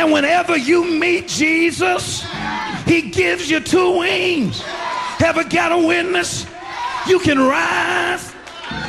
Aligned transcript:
And 0.00 0.12
whenever 0.12 0.56
you 0.56 0.82
meet 0.82 1.28
Jesus, 1.28 2.24
he 2.86 3.02
gives 3.02 3.50
you 3.50 3.60
two 3.60 3.98
wings. 3.98 4.64
Ever 5.22 5.44
got 5.44 5.72
a 5.72 5.76
witness? 5.76 6.46
You 7.06 7.18
can 7.18 7.38
rise 7.38 8.32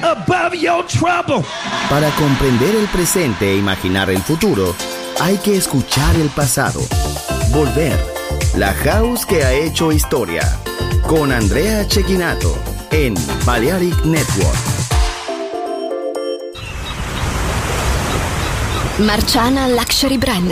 above 0.01 0.55
your 0.55 0.83
trouble. 0.87 1.43
Para 1.89 2.09
comprender 2.11 2.73
el 2.77 2.87
presente 2.87 3.51
e 3.51 3.57
imaginar 3.57 4.09
el 4.09 4.21
futuro, 4.21 4.73
hay 5.19 5.37
que 5.39 5.57
escuchar 5.57 6.15
el 6.15 6.29
pasado. 6.29 6.79
Volver. 7.49 7.99
La 8.55 8.73
house 8.73 9.25
que 9.25 9.43
ha 9.43 9.51
hecho 9.51 9.91
historia. 9.91 10.43
Con 11.09 11.33
Andrea 11.33 11.85
Chequinato 11.89 12.57
en 12.91 13.15
Balearic 13.45 14.05
Network. 14.05 14.81
Marciana 18.99 19.67
Luxury 19.67 20.17
Brand, 20.17 20.51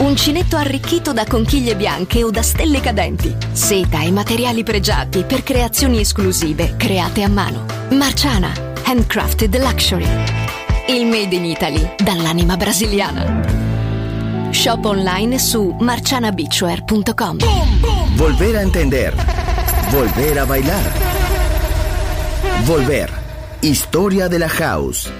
Uncinetto 0.00 0.56
arricchito 0.56 1.12
da 1.12 1.26
conchiglie 1.26 1.76
bianche 1.76 2.24
o 2.24 2.30
da 2.30 2.42
stelle 2.42 2.80
cadenti. 2.80 3.36
Seta 3.52 4.00
e 4.00 4.10
materiali 4.10 4.62
pregiati 4.62 5.24
per 5.24 5.42
creazioni 5.42 6.00
esclusive 6.00 6.74
create 6.76 7.22
a 7.22 7.28
mano. 7.28 7.66
Marciana, 7.90 8.50
handcrafted 8.84 9.54
luxury. 9.58 10.06
Il 10.88 11.04
made 11.04 11.34
in 11.34 11.44
Italy 11.44 11.96
dall'anima 12.02 12.56
brasiliana. 12.56 14.48
Shop 14.50 14.82
online 14.86 15.38
su 15.38 15.76
marcianabeachwear.com. 15.78 17.36
Volver 18.14 18.56
a 18.56 18.60
entender. 18.62 19.14
Volver 19.90 20.38
a 20.38 20.46
bailar. 20.46 20.92
Volver. 22.62 23.10
Historia 23.60 24.28
de 24.28 24.38
la 24.38 24.48
house. 24.48 25.19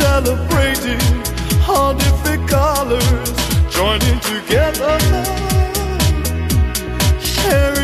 Celebrating 0.00 1.00
all 1.68 1.94
different 1.94 2.48
colors, 2.48 3.32
joining 3.70 4.18
together 4.20 4.98
sharing 7.50 7.79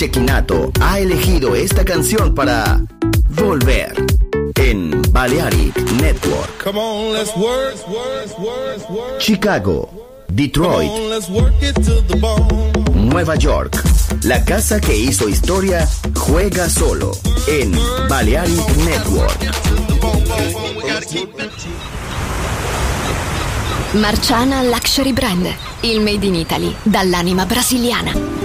Shekinato 0.00 0.72
ha 0.80 0.98
elegido 0.98 1.54
esta 1.54 1.84
canción 1.84 2.34
para 2.34 2.80
Volver 3.28 3.92
en 4.54 5.02
Balearic 5.12 5.76
Network. 6.00 6.64
Come 6.64 6.80
on, 6.80 7.12
let's 7.12 7.36
work, 7.36 7.76
work, 7.86 8.38
work, 8.38 8.88
work. 8.88 9.20
Chicago, 9.20 9.90
Detroit, 10.28 10.88
on, 10.90 11.10
let's 11.10 11.28
work 11.28 11.52
it 11.60 11.74
to 11.84 12.00
the 12.06 12.16
bone. 12.16 12.72
Nueva 12.94 13.36
York. 13.36 13.76
La 14.22 14.42
casa 14.42 14.80
que 14.80 14.96
hizo 14.96 15.28
historia 15.28 15.86
juega 16.14 16.70
solo 16.70 17.12
en 17.46 17.70
Balearic 18.08 18.76
Network. 18.78 19.38
Marciana 24.00 24.62
Luxury 24.62 25.12
Brand, 25.12 25.46
il 25.82 26.00
made 26.00 26.24
in 26.26 26.36
Italy 26.36 26.74
dall'anima 26.86 27.44
brasiliana. 27.44 28.39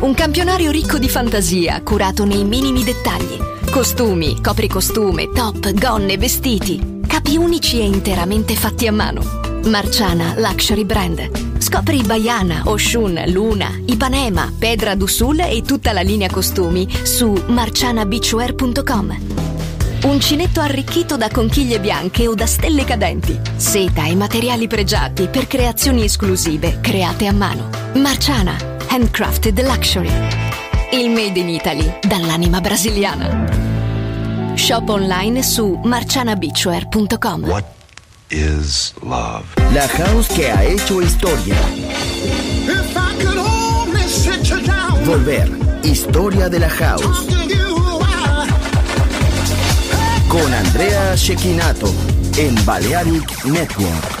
Un 0.00 0.14
campionario 0.14 0.70
ricco 0.70 0.96
di 0.96 1.08
fantasia, 1.08 1.82
curato 1.82 2.24
nei 2.24 2.44
minimi 2.44 2.84
dettagli. 2.84 3.36
Costumi, 3.68 4.40
copricostume, 4.40 5.30
top, 5.30 5.72
gonne, 5.72 6.16
vestiti. 6.16 7.00
Capi 7.04 7.36
unici 7.36 7.80
e 7.80 7.84
interamente 7.84 8.54
fatti 8.54 8.86
a 8.86 8.92
mano. 8.92 9.22
Marciana 9.64 10.34
Luxury 10.36 10.84
Brand. 10.84 11.58
Scopri 11.58 12.02
Baiana, 12.02 12.62
Oshun, 12.66 13.24
Luna, 13.26 13.76
Ipanema, 13.86 14.52
Pedra 14.56 14.94
d'Usul 14.94 15.40
e 15.40 15.62
tutta 15.62 15.92
la 15.92 16.02
linea 16.02 16.30
costumi 16.30 16.86
su 17.02 17.32
marcianabeachwear.com. 17.48 19.18
Uncinetto 20.04 20.60
arricchito 20.60 21.16
da 21.16 21.28
conchiglie 21.28 21.80
bianche 21.80 22.28
o 22.28 22.34
da 22.34 22.46
stelle 22.46 22.84
cadenti. 22.84 23.36
Seta 23.56 24.06
e 24.06 24.14
materiali 24.14 24.68
pregiati 24.68 25.26
per 25.26 25.48
creazioni 25.48 26.04
esclusive 26.04 26.78
create 26.80 27.26
a 27.26 27.32
mano. 27.32 27.68
Marciana, 27.94 28.67
handcrafted 28.88 29.62
luxury. 29.62 30.10
Il 30.92 31.10
made 31.10 31.36
in 31.38 31.48
Italy 31.48 31.92
dall'anima 32.02 32.60
brasiliana. 32.60 33.46
Shop 34.56 34.88
online 34.88 35.42
su 35.42 35.78
marcianabeachwear.com. 35.84 37.42
What 37.42 37.64
is 38.30 38.94
love? 39.02 39.44
La 39.72 39.86
house 39.86 40.28
que 40.34 40.50
ha 40.50 40.64
hecho 40.64 41.00
historia. 41.00 41.56
If 42.66 42.96
I 42.96 43.14
could 43.22 43.38
only 43.38 44.02
sit 44.08 44.48
you 44.48 44.60
down, 44.66 45.04
Volver, 45.04 45.48
historia 45.84 46.48
de 46.48 46.58
la 46.58 46.68
house. 46.68 47.26
Con 50.28 50.52
Andrea 50.52 51.14
Shekinato 51.16 51.92
en 52.36 52.54
Balearic 52.64 53.44
Network. 53.44 54.17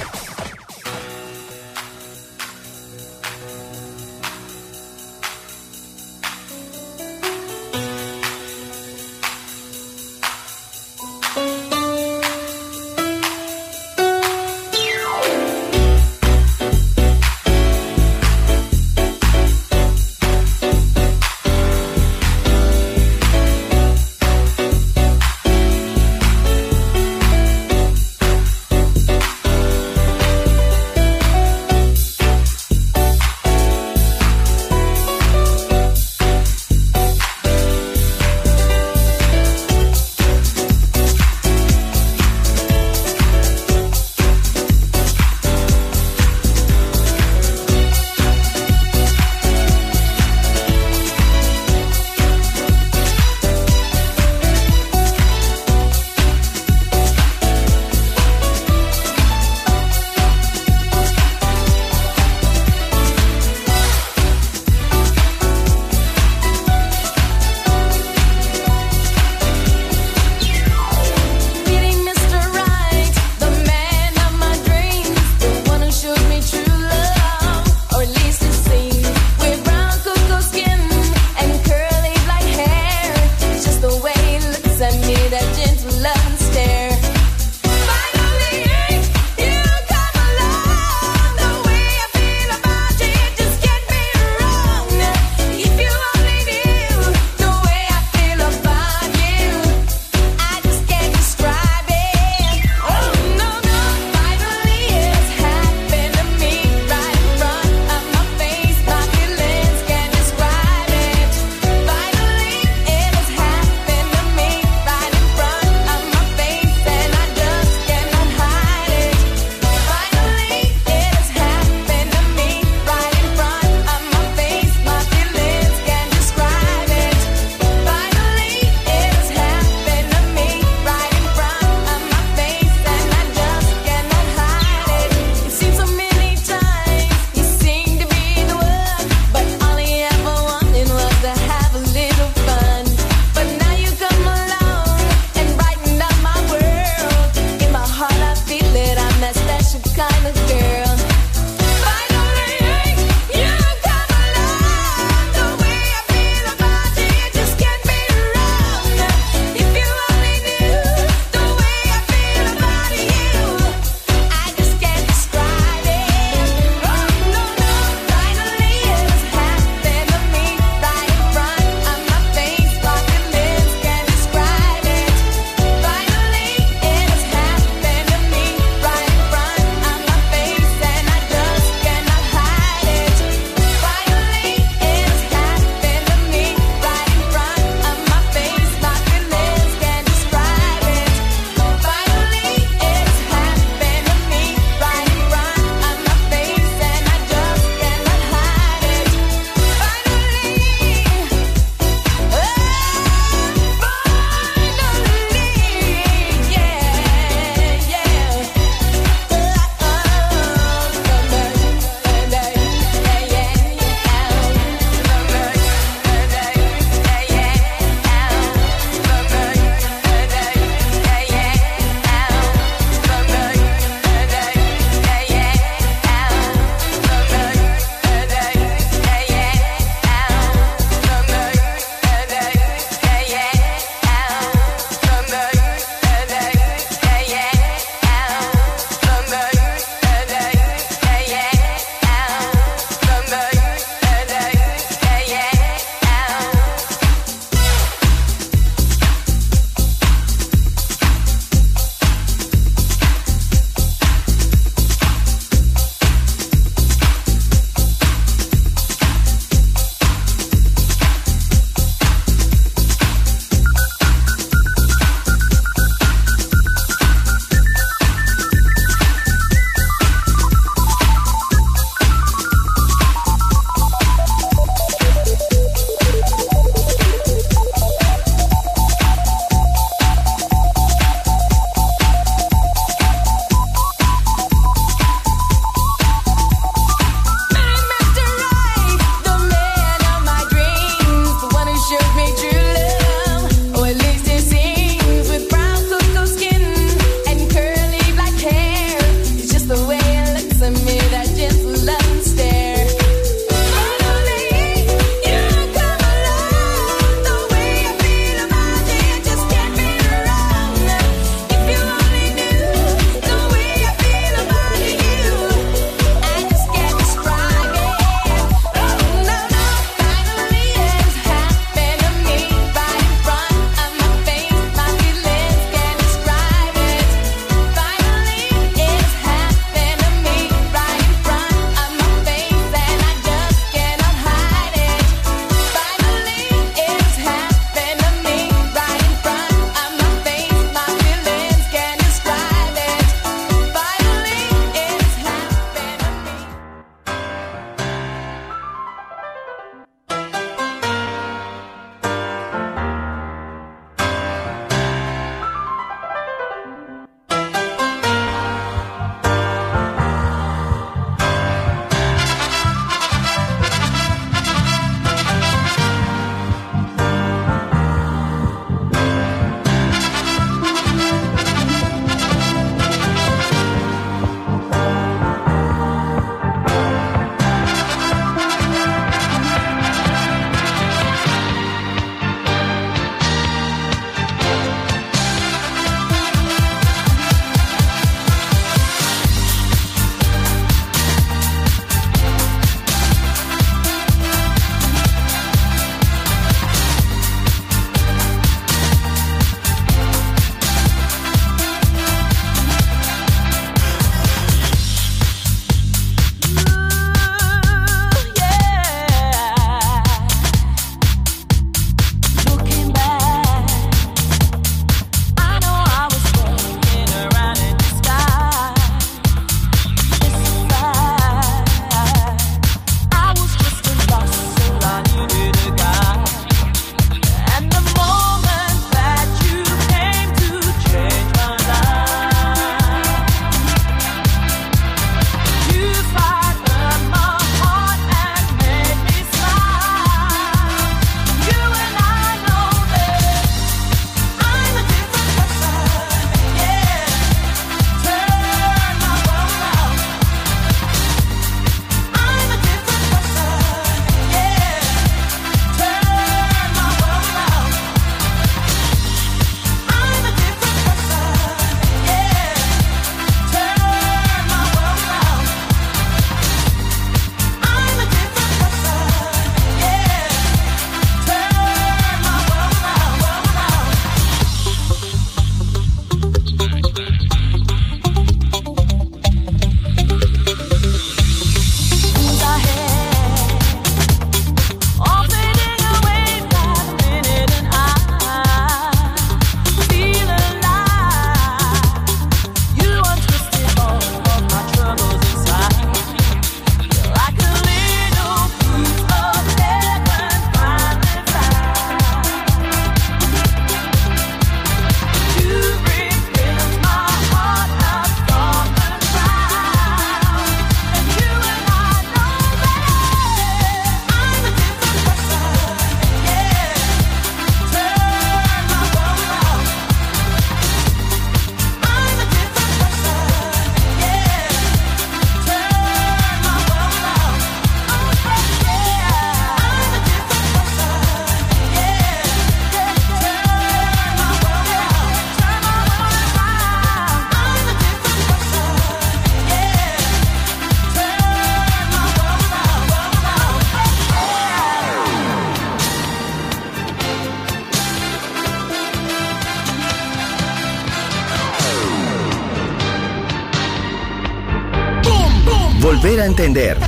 entender. 556.38 556.78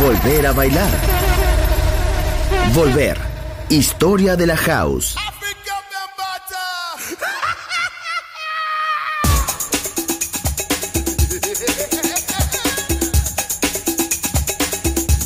Volver 0.00 0.44
a 0.44 0.52
bailar. 0.52 0.90
Volver. 2.74 3.16
Historia 3.68 4.34
de 4.34 4.46
la 4.46 4.56
house. 4.56 5.14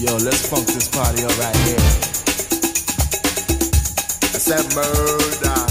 Yo, 0.01 0.19
let's 0.19 0.47
funk 0.47 0.67
this 0.67 0.89
party 0.89 1.25
up 1.25 1.39
right 1.39 1.57
here. 1.65 1.81
I 4.35 4.39
said 4.39 4.75
murder. 4.75 5.66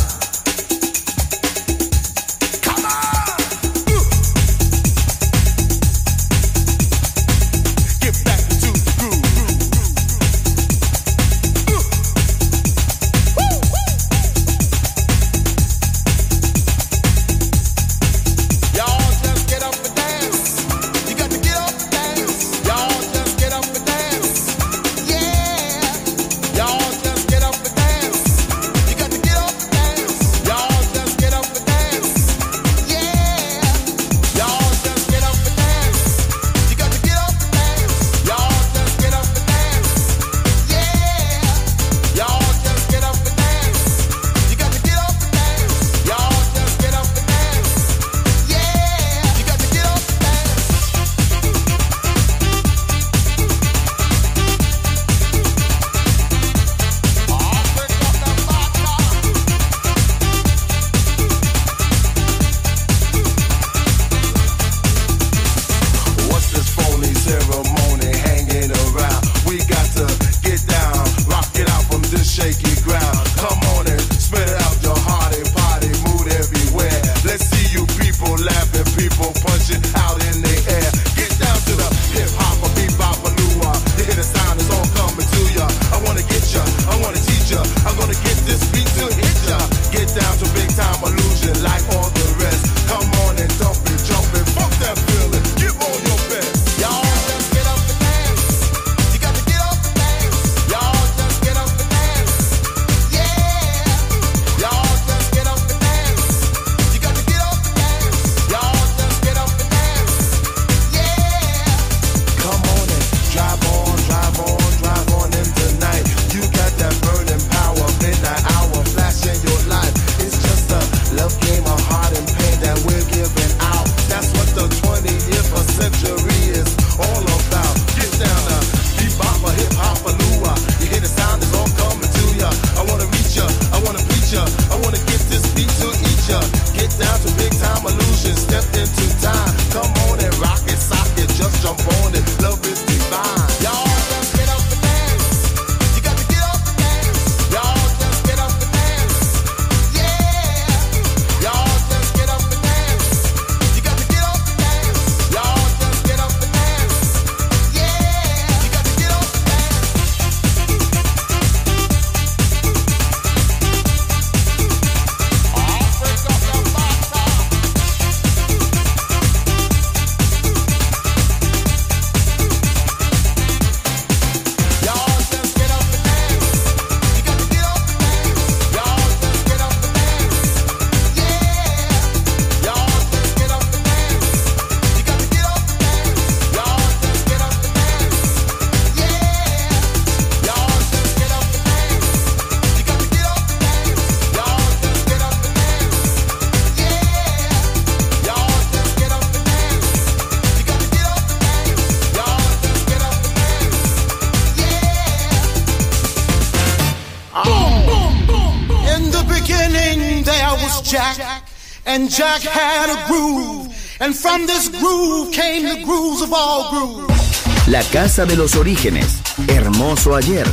was 210.79 210.91
Jack, 210.91 211.43
and 211.85 212.09
Jack 212.09 212.41
had 212.41 212.89
a 212.89 213.07
groove, 213.07 213.67
and 213.99 214.15
from 214.15 214.45
this 214.45 214.69
groove 214.69 215.33
came 215.33 215.63
the 215.63 215.83
grooves 215.83 216.21
of 216.21 216.33
all 216.33 216.69
grooves. 216.71 217.67
La 217.67 217.81
casa 217.91 218.25
de 218.25 218.35
los 218.35 218.55
orígenes, 218.55 219.21
hermoso 219.47 220.15
ayer, 220.15 220.45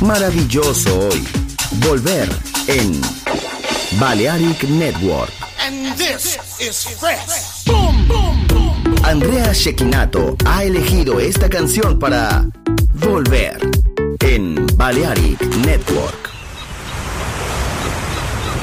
maravilloso 0.00 1.08
hoy. 1.08 1.22
Volver 1.80 2.28
en 2.68 3.00
Balearic 3.98 4.64
Network. 4.64 5.32
And 5.60 5.96
this 5.96 6.38
is 6.60 6.84
fresh. 6.98 7.64
Andrea 9.04 9.52
Shekinato 9.52 10.36
ha 10.44 10.64
elegido 10.64 11.18
esta 11.18 11.48
canción 11.48 11.98
para 11.98 12.44
Volver 12.94 13.58
en 14.20 14.66
Balearic 14.76 15.40
Network. 15.64 16.21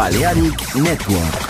Balearic 0.00 0.74
Network. 0.76 1.49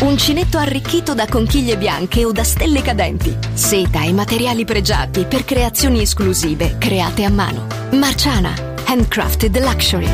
Uncinetto 0.00 0.56
arricchito 0.56 1.12
da 1.14 1.26
conchiglie 1.26 1.76
bianche 1.76 2.24
o 2.24 2.32
da 2.32 2.42
stelle 2.42 2.80
cadenti. 2.80 3.36
Seta 3.52 4.02
e 4.02 4.12
materiali 4.12 4.64
pregiati 4.64 5.26
per 5.26 5.44
creazioni 5.44 6.00
esclusive 6.00 6.76
create 6.78 7.24
a 7.24 7.30
mano. 7.30 7.66
Marciana, 7.92 8.54
handcrafted 8.86 9.58
luxury. 9.60 10.08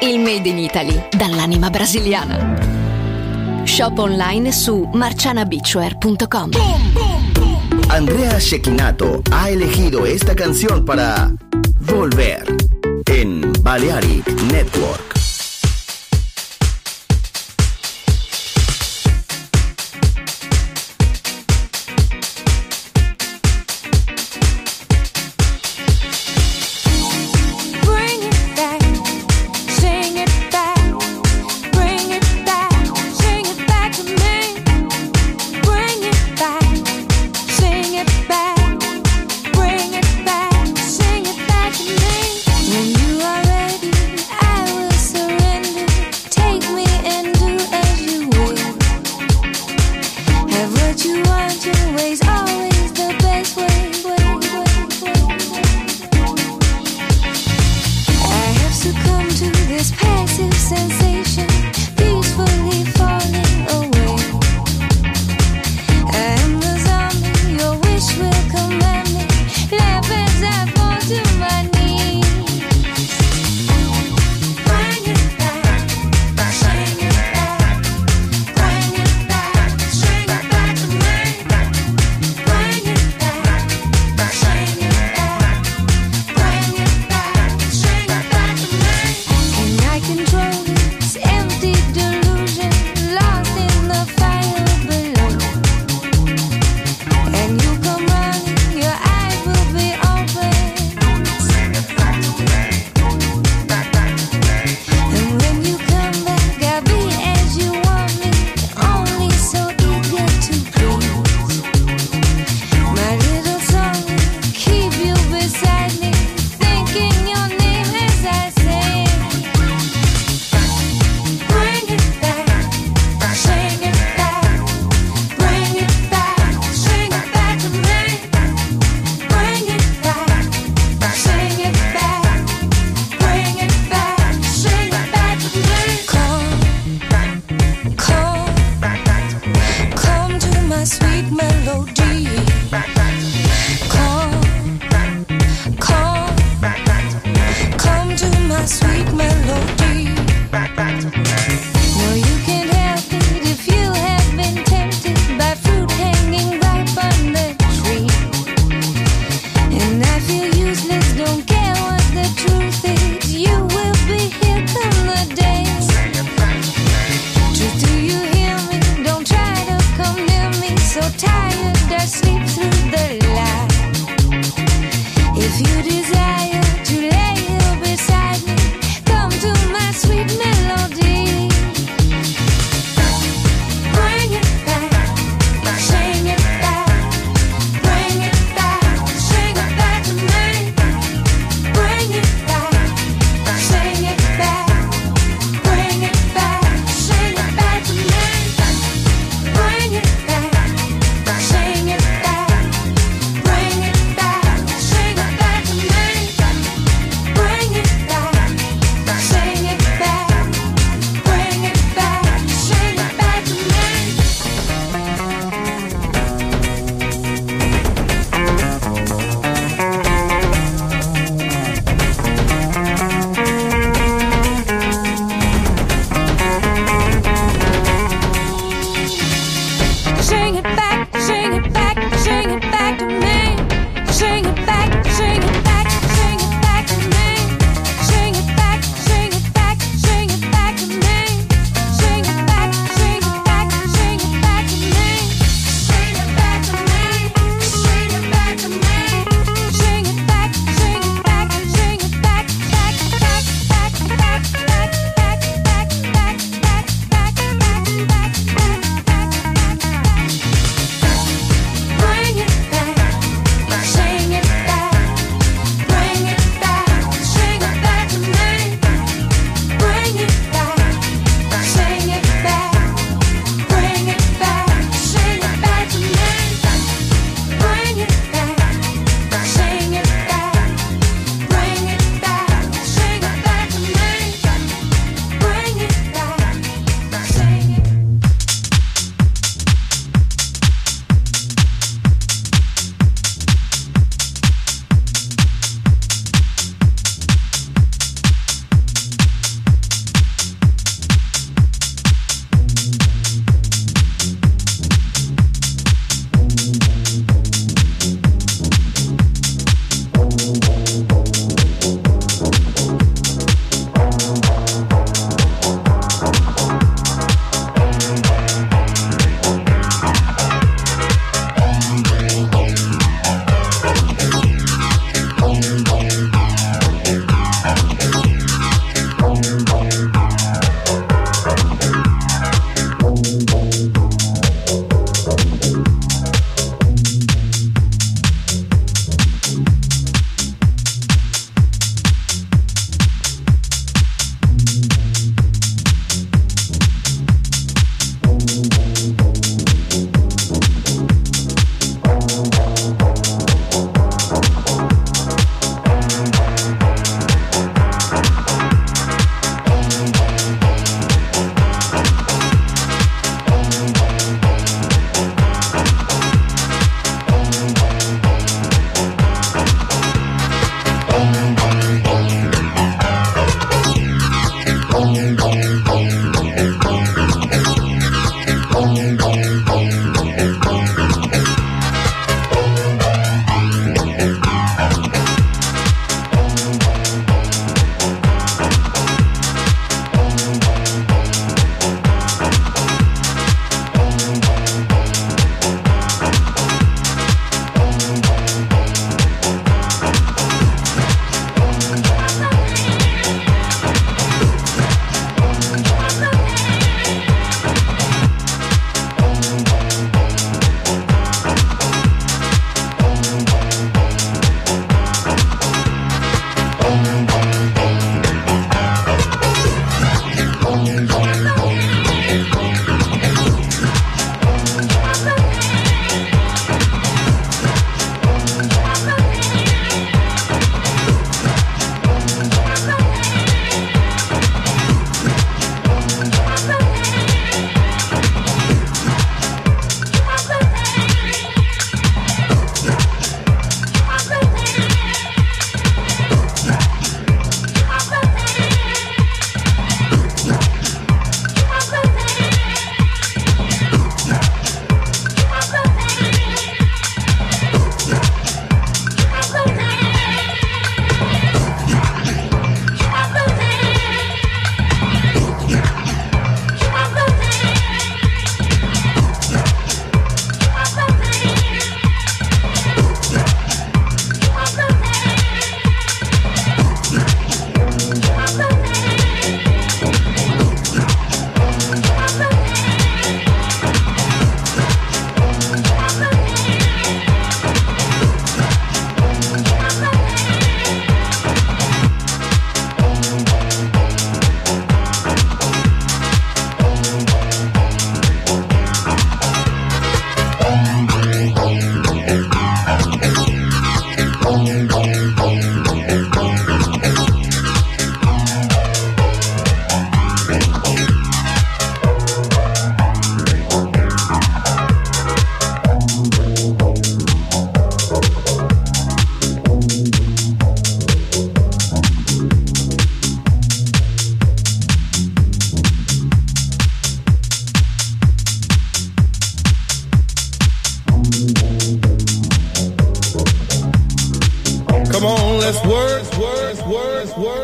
Il 0.00 0.18
made 0.18 0.48
in 0.48 0.58
Italy 0.58 1.08
dall'anima 1.10 1.68
brasiliana. 1.68 3.64
Shop 3.64 3.98
online 3.98 4.50
su 4.50 4.88
marcianabeachwear.com. 4.90 6.50
Andrea 7.88 8.38
Shekinato 8.38 9.20
ha 9.30 9.50
elegido 9.50 10.06
esta 10.06 10.34
canción 10.34 10.86
para 10.86 11.30
Volver 11.80 12.44
en 13.04 13.52
Balearic 13.60 14.26
Network. 14.50 15.21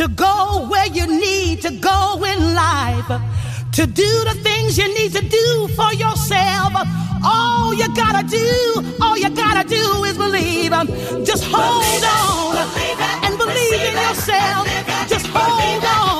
to 0.00 0.08
go 0.08 0.66
where 0.70 0.86
you 0.86 1.06
need 1.06 1.60
to 1.60 1.70
go 1.72 2.24
in 2.24 2.54
life, 2.54 3.08
to 3.70 3.86
do 3.86 4.10
the 4.24 4.34
things 4.42 4.78
you 4.78 4.88
need 4.94 5.12
to 5.12 5.20
do 5.20 5.68
for 5.76 5.92
yourself. 5.92 6.72
All 7.22 7.74
you 7.74 7.86
gotta 7.94 8.26
do, 8.26 8.96
all 9.02 9.18
you 9.18 9.28
gotta 9.28 9.68
do 9.68 10.04
is 10.04 10.16
believe. 10.16 10.70
Just 11.22 11.44
hold 11.44 12.04
on 12.16 12.56
and 13.24 13.36
believe 13.36 13.82
in 13.88 13.92
yourself. 13.92 14.66
Just 15.06 15.26
hold 15.26 15.84
on. 15.84 16.19